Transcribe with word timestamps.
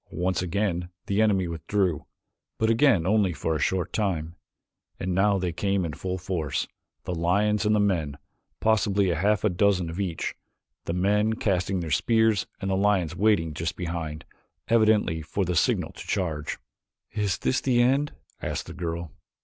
Once 0.09 0.41
again 0.41 0.89
the 1.05 1.21
enemy 1.21 1.47
withdrew, 1.47 2.03
but 2.57 2.71
again 2.71 3.05
only 3.05 3.33
for 3.33 3.55
a 3.55 3.59
short 3.59 3.93
time, 3.93 4.35
and 4.99 5.13
now 5.13 5.37
they 5.37 5.51
came 5.53 5.85
in 5.85 5.93
full 5.93 6.17
force, 6.17 6.67
the 7.03 7.13
lions 7.13 7.67
and 7.67 7.75
the 7.75 7.79
men, 7.79 8.17
possibly 8.59 9.11
a 9.11 9.15
half 9.15 9.43
dozen 9.57 9.91
of 9.91 9.99
each, 9.99 10.33
the 10.85 10.93
men 10.93 11.33
casting 11.33 11.81
their 11.81 11.91
spears 11.91 12.47
and 12.59 12.71
the 12.71 12.75
lions 12.75 13.15
waiting 13.15 13.53
just 13.53 13.75
behind, 13.75 14.25
evidently 14.69 15.21
for 15.21 15.45
the 15.45 15.55
signal 15.55 15.91
to 15.91 16.07
charge. 16.07 16.57
"Is 17.11 17.37
this 17.37 17.61
the 17.61 17.79
end?" 17.79 18.11
asked 18.41 18.65
the 18.65 18.73
girl. 18.73 19.11